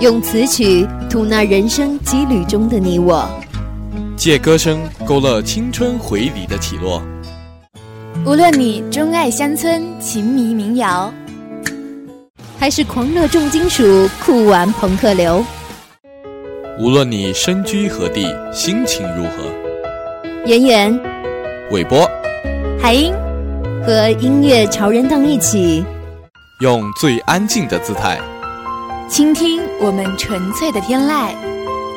[0.00, 3.28] 用词曲吐纳人生羁旅中的你我，
[4.16, 7.02] 借歌声勾勒青春回礼的起落。
[8.24, 11.12] 无论你钟爱乡村情迷民谣，
[12.58, 15.44] 还是狂热重金属酷玩朋克流，
[16.78, 20.98] 无论你身居何地心情如何，圆圆、
[21.72, 22.10] 伟波、
[22.80, 23.12] 海英
[23.84, 25.84] 和音乐潮人等一起，
[26.62, 28.18] 用最安静的姿态。
[29.10, 31.34] 倾听我们纯粹的天籁，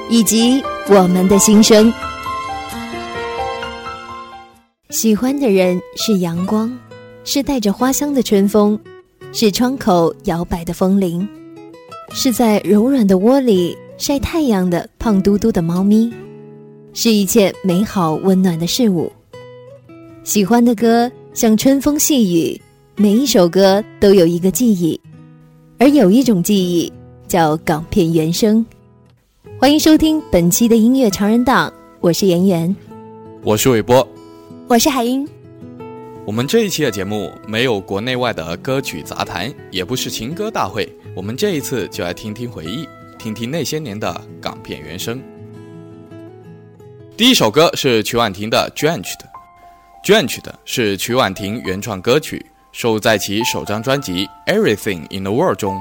[0.10, 1.94] 以及我们的心声。
[4.90, 6.76] 喜欢的人是阳光，
[7.24, 8.78] 是带着花香的春风，
[9.32, 11.28] 是窗口摇摆的风铃，
[12.10, 16.12] 是在柔软的窝里晒太阳的胖嘟嘟的猫咪，
[16.96, 19.12] 是一切美好温暖的事物。
[20.24, 22.60] 喜欢的歌像春风细雨，
[22.96, 25.00] 每一首歌都有一个记忆，
[25.78, 26.92] 而有一种记忆。
[27.34, 28.64] 叫港片原声，
[29.60, 32.76] 欢迎收听本期的音乐常人档，我是妍妍，
[33.42, 34.08] 我是伟波，
[34.68, 35.28] 我是海英。
[36.26, 45.20] 我们这一期的节目没有国内外的歌曲杂谈，也不是情歌大会，我们这一次就来听听回忆，听听那些年的港片原声。
[47.18, 49.26] 第一首歌是曲婉婷的《d r e n c h 的，
[50.14, 55.76] 《r e n c h 的是曲婉婷原创歌曲，收录在其首张专辑《Everything in the World》中。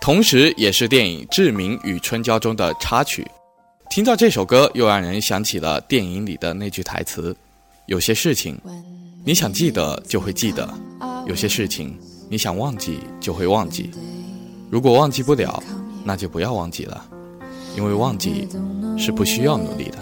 [0.00, 3.26] 同时，也是电影《志明与春娇》中的插曲。
[3.90, 7.34] 听到这首歌，又让人想起了电影里的那句台词
[7.86, 8.58] ：“有些事情，
[9.24, 10.66] 你想记得就会记得；
[11.26, 11.98] 有些事情，
[12.30, 13.90] 你想忘记就会忘记。
[14.70, 15.62] 如果忘记不了，
[16.04, 17.04] 那就不要忘记了，
[17.76, 18.48] 因为忘记
[18.96, 19.98] 是不需要努力的。”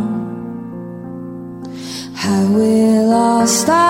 [2.22, 3.89] How will all stop?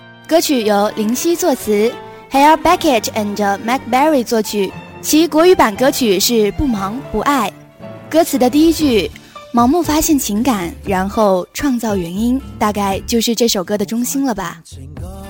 [0.31, 1.91] 歌曲由林夕作词
[2.29, 7.49] h a l r b e c k e t e and Mac Barry 作曲，其国语版歌曲是《不忙不爱》。
[8.09, 9.11] 歌词的第一句
[9.53, 14.63] “盲目发现情感，然后创造原因”，大概就是这首歌的中心了吧。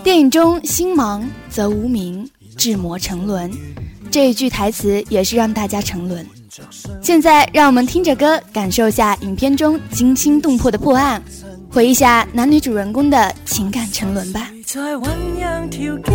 [0.04, 2.24] 电影中“心忙则无名，
[2.56, 3.50] 志魔沉沦”
[4.12, 6.24] 这一句台词，也是让大家沉沦。
[7.02, 11.20] 现在让我们听着歌，感受下影片中惊心动魄的破案。
[11.74, 14.52] 回忆下男女主人公的情感沉沦吧。
[14.66, 15.08] 在酝
[15.38, 16.14] 酿条件，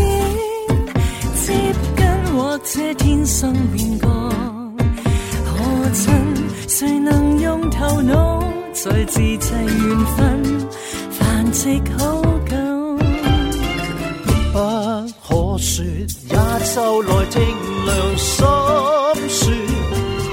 [1.35, 1.53] 接
[1.97, 4.09] 近或者天生变过，
[5.47, 6.15] 可曾
[6.69, 8.39] 谁能用头脑
[8.75, 10.69] 再自制缘分，
[11.11, 11.69] 繁殖
[11.99, 12.99] 好久？
[14.27, 16.37] 不可说，也
[16.75, 17.41] 就来听
[17.87, 19.53] 良心说，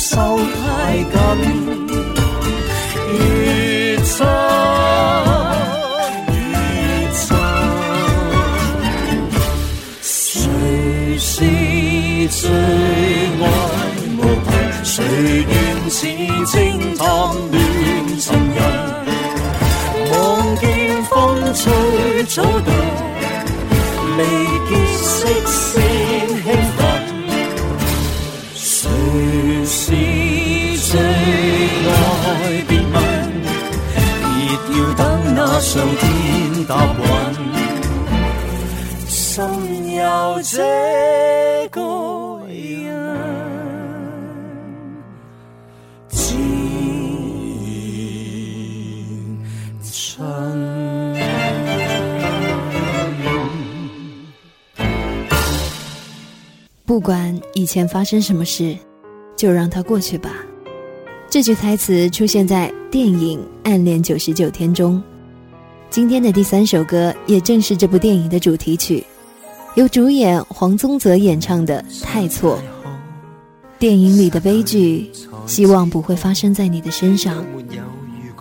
[4.04, 4.28] 深
[6.32, 7.40] 越深，
[10.00, 11.38] 谁是
[12.30, 13.50] 最爱
[14.20, 14.86] 无凭？
[14.86, 15.04] 谁
[15.50, 16.06] 愿似
[16.46, 18.70] 清汤暖情人？
[20.12, 22.74] 望见风吹草动，
[24.16, 24.26] 未
[24.70, 26.07] 见色身。
[35.68, 36.62] 上天
[39.98, 40.64] 有这
[56.86, 58.76] 不管以前发生什么事，
[59.36, 60.30] 就让它过去吧。
[61.30, 65.04] 这句台词出现在电影《暗恋九十九天》中。
[65.90, 69.04] 今天的第三首歌，也正是这部电影的主题曲，
[69.76, 72.58] 由主演黄宗泽演唱的《太错》。
[73.80, 75.10] 电影里的悲剧，
[75.46, 77.44] 希望不会发生在你的身上。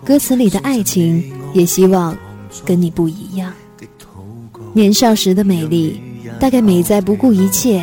[0.04, 1.22] 歌词里的爱情，
[1.52, 2.16] 也希望
[2.64, 3.52] 跟你不一样。
[4.72, 6.00] 年少时的美丽，
[6.40, 7.82] 大概美在不顾一切，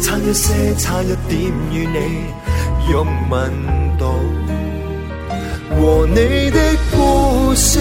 [0.00, 3.52] 差一些差一点与你拥吻
[3.98, 4.08] 到
[5.78, 7.78] 和你的故事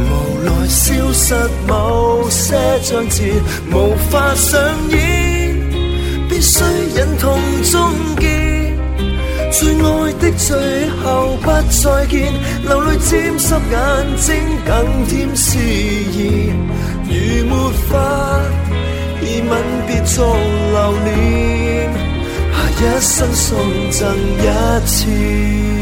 [0.00, 1.34] 无来消失
[1.68, 3.30] 某些章节，
[3.70, 5.68] 无法上演，
[6.28, 6.64] 必须
[6.96, 7.38] 忍痛
[7.70, 8.52] 终结。
[9.52, 12.32] 最爱的最后不再见，
[12.62, 16.50] 流泪沾湿眼睛，更添诗意。
[17.06, 18.40] 如没法
[19.20, 21.90] 以吻别作留念，
[22.52, 25.81] 下一生送赠一次。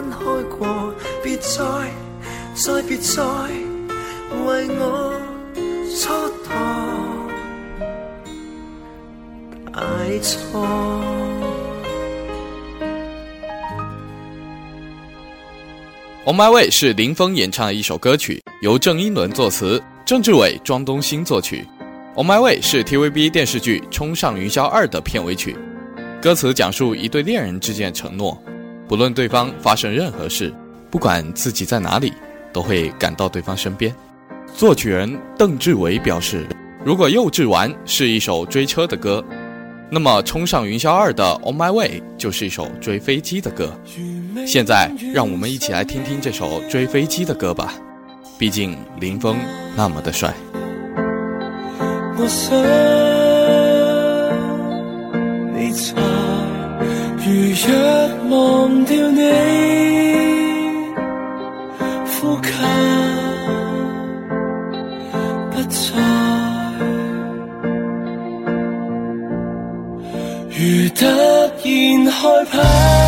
[0.00, 0.18] 分开
[0.56, 1.58] 过，别别再，
[2.54, 3.24] 再再
[4.44, 5.20] 为我
[16.24, 21.66] On My Way 是林峰演唱的一首歌曲，由郑英伦作词，郑志伟、庄东兴作曲。
[22.14, 25.56] On My Way 是 TVB 电视剧《冲上云霄二》的片尾曲，
[26.22, 28.40] 歌词讲述一对恋人之间的承诺。
[28.88, 30.50] 不论对方发生任何事，
[30.90, 32.10] 不管自己在哪里，
[32.54, 33.94] 都会赶到对方身边。
[34.56, 36.46] 作曲人邓志伟表示，
[36.84, 39.22] 如果《幼稚完》是一首追车的歌，
[39.90, 43.70] 那么《冲上云霄二》的《On My Way》就是一首追飞机的歌。
[44.46, 47.74] 现在，让我们一起来听听这首追飞机的歌吧，
[48.38, 49.36] 毕竟林峰
[49.76, 50.32] 那么的帅。
[57.30, 59.20] 如若忘掉你，
[62.14, 62.52] 呼吸
[65.50, 66.02] 不再。
[70.48, 71.06] 如突
[71.64, 73.07] 然害怕。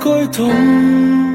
[0.00, 1.25] 该懂。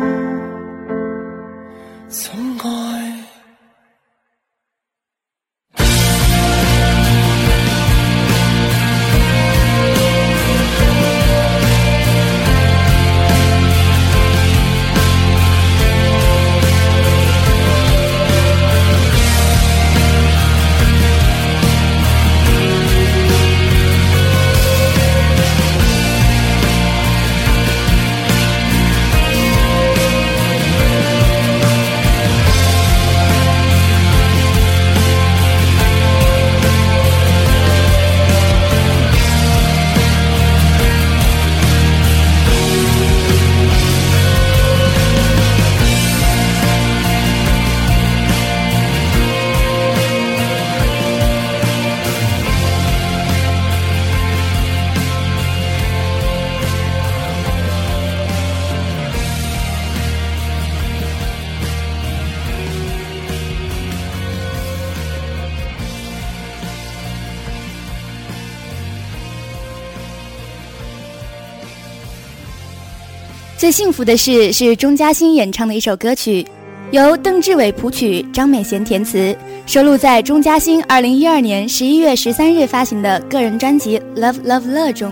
[73.83, 76.45] 幸福的事是钟嘉欣演唱的一首歌曲，
[76.91, 85.11] 由邓志伟谱曲，张美贤填词，收录在钟嘉欣二零一二年十一月十三日发行的个人专辑《Love Love Love》中。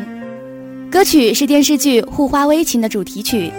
[0.91, 3.51] 歌曲是电视剧《护花危情》的主题曲。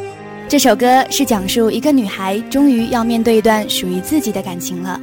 [0.48, 4.96] 这首歌是讲述一个女孩终于要面对一段属于自己的感情了，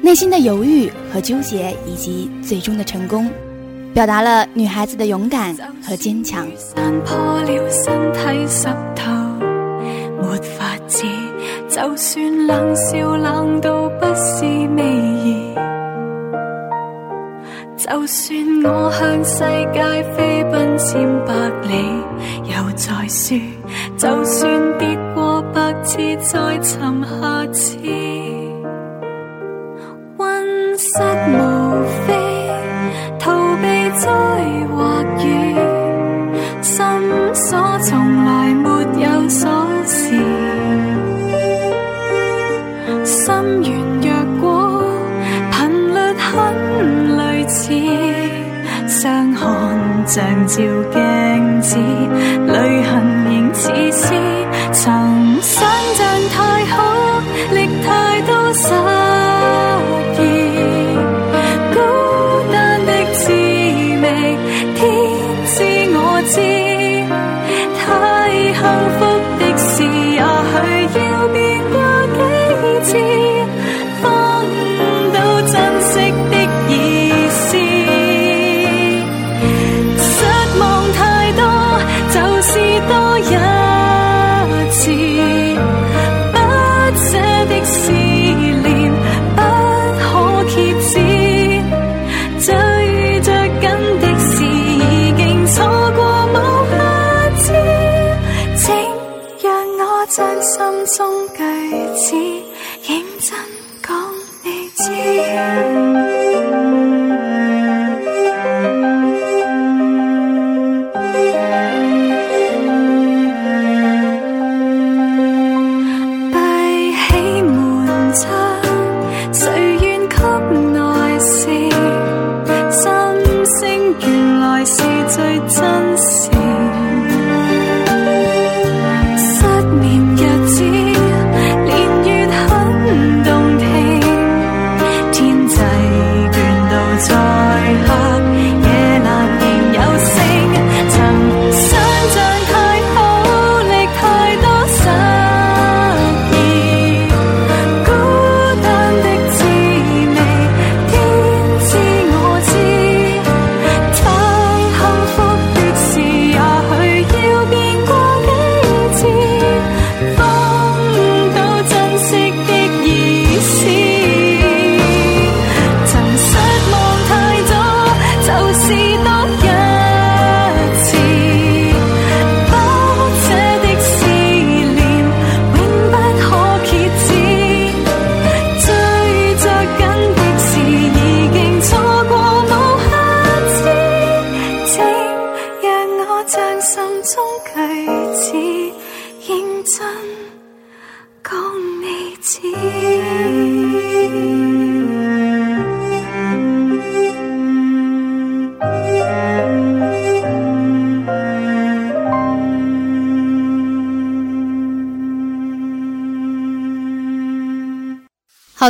[0.00, 3.28] 内心的犹豫和纠结，以及最终的成功，
[3.92, 5.52] 表达了女孩子的勇敢
[5.84, 6.46] 和坚强。
[11.74, 16.68] 就算冷笑冷到不是微儿，
[17.78, 19.38] 就算我向世
[19.72, 21.32] 界飞奔千百
[21.62, 23.34] 里，又再输。
[23.96, 27.78] 就算跌过百次，再寻下次，
[30.18, 30.98] 温室
[31.30, 33.32] 无非逃
[33.62, 34.71] 避灾。
[50.06, 50.56] 像照
[50.92, 54.31] 镜子，泪痕仍似丝。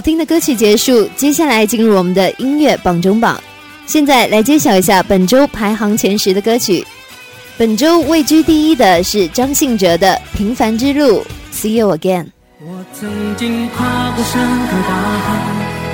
[0.02, 3.40] 听的歌曲结束，接下来进入我们的音乐榜中榜。
[3.86, 6.84] 现在来揭晓一下本周排行前十的歌曲。
[7.56, 11.20] 本周位居第一的是张信哲的《平凡之路》
[11.52, 12.26] ，See you again。
[12.64, 15.40] 我曾经跨过山和大海，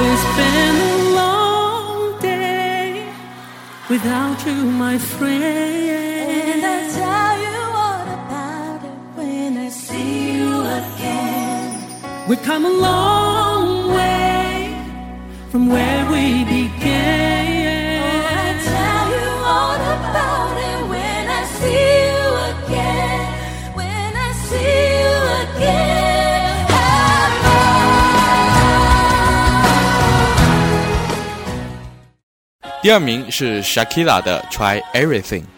[0.00, 3.02] It's been a long day
[3.88, 5.88] without you, my friend.
[6.50, 11.58] And I tell you all about it when I see you again.
[12.28, 14.74] We've come a long way
[15.50, 16.81] from where we began.
[32.83, 35.52] 第二名是 Shakira 的 Try Everything。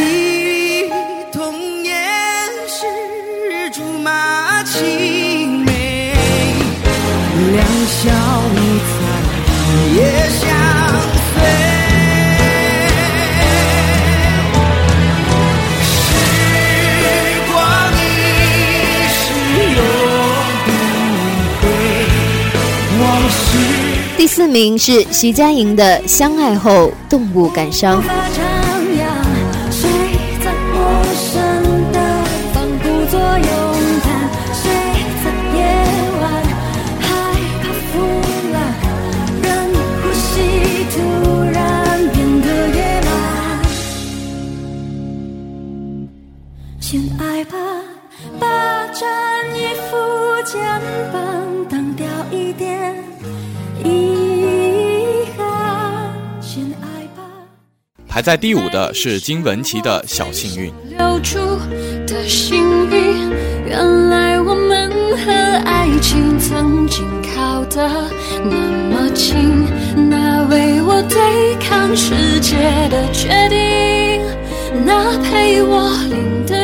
[0.00, 0.84] 忆
[1.32, 1.92] 童年
[2.68, 6.12] 时竹马青梅，
[7.52, 8.12] 两小
[8.54, 10.49] 无猜也是。
[24.32, 28.00] 四名是徐佳莹的《相爱后动物感伤》。
[58.20, 61.38] 排在第五的是金文岐的小幸运，留住
[62.06, 62.54] 的幸
[62.90, 63.30] 运，
[63.66, 64.90] 原来我们
[65.24, 65.32] 和
[65.64, 67.02] 爱情曾经
[67.34, 67.88] 靠得
[68.44, 69.36] 那么近，
[70.10, 72.56] 那为我对抗世界
[72.90, 74.20] 的决定，
[74.84, 76.59] 那陪我淋的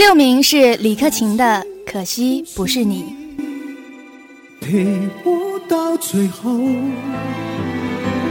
[0.00, 3.04] 六名是李克勤的可惜不是你
[4.62, 4.82] 陪
[5.26, 6.50] 我到最后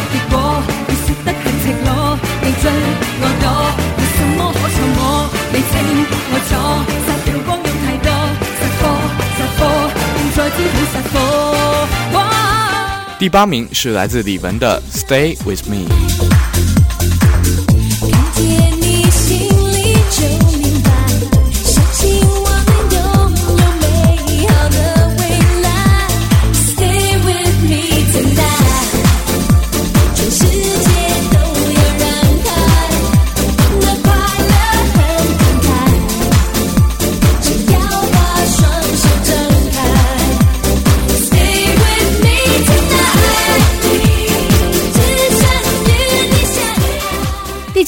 [13.19, 15.89] 第八名是来自李玟的《Stay With Me》。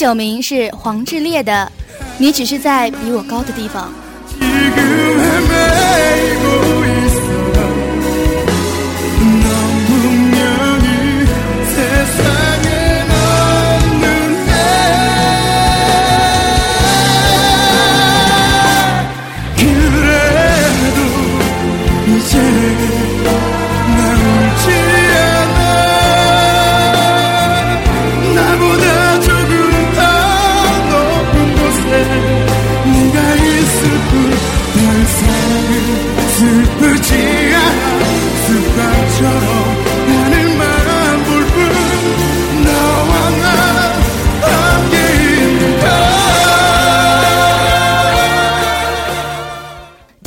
[0.06, 1.72] 九名是黄致列的，
[2.18, 3.89] 你只是在比我高的地方。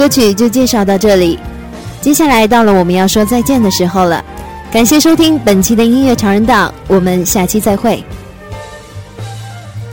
[0.00, 1.38] 歌曲就介绍到这里，
[2.00, 4.24] 接下来到了我们要说再见的时候了。
[4.72, 8.02] 感谢收听本期的音乐潮人档，我们下期再会。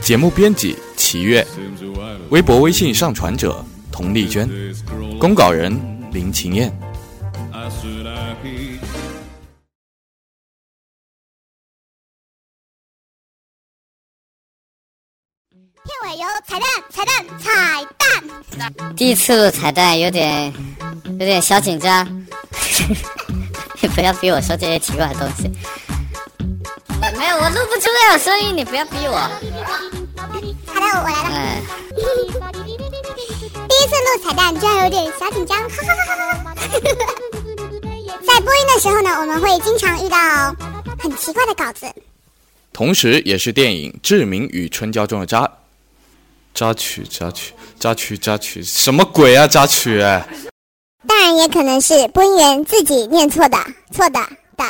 [0.00, 1.46] 节目编辑齐月，
[2.30, 4.48] 微博、微信上传者佟丽娟，
[5.20, 5.78] 公稿人
[6.10, 6.72] 林晴燕。
[16.18, 18.96] 有彩蛋，彩蛋，彩蛋！
[18.96, 20.52] 第一次录彩蛋有点
[21.10, 22.04] 有点小紧张，
[23.80, 25.44] 你不要逼我说这些奇怪的东西。
[27.16, 29.14] 没有，我录不出那种声音，你不要逼我。
[30.66, 32.56] 好的，我来了。
[32.56, 37.14] 第一次录彩蛋居然有点小紧张，哈哈哈哈哈哈！
[38.26, 40.18] 在播音的时候呢，我们会经常遇到
[40.98, 41.86] 很奇怪的稿子，
[42.72, 45.48] 同时也是电影《志明与春娇》中的渣。
[46.58, 49.46] 抓曲，抓曲，抓曲，抓曲，什么鬼啊！
[49.46, 50.00] 抓曲，
[51.06, 53.56] 当然也可能是播音员自己念错的，
[53.92, 54.18] 错的
[54.56, 54.64] 的。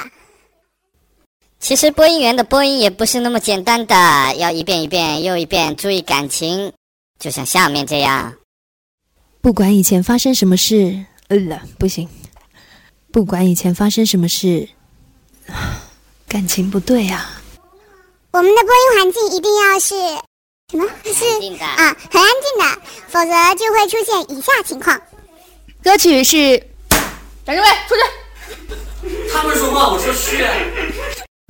[1.59, 3.96] 其实播音员的播音也不是那么简单的，
[4.37, 6.70] 要一遍一遍又一遍，注意感情，
[7.18, 8.35] 就像下面这样。
[9.40, 11.38] 不管以前发生什么事，呃，
[11.79, 12.07] 不行。
[13.11, 14.68] 不管以前发生什么事，
[16.29, 17.40] 感情不对啊。
[18.33, 19.94] 我们的播音环境一定要是。
[20.70, 21.24] 什么是
[21.64, 21.96] 啊？
[22.12, 22.64] 很安静的，
[23.07, 25.00] 否则就会出现以下情况。
[25.83, 26.62] 歌曲是。
[27.46, 28.02] 展示位出去。
[29.33, 30.44] 他们说话我就去。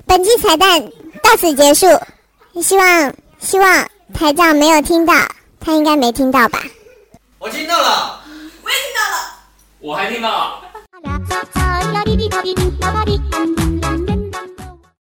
[0.05, 0.81] 本期彩蛋
[1.21, 1.85] 到此结束，
[2.63, 5.13] 希望希望台长没有听到，
[5.59, 6.63] 他应该没听到吧？
[7.39, 8.23] 我听到了，
[8.63, 9.17] 我也听到了，
[9.81, 10.61] 我还听到
[13.67, 13.68] 了。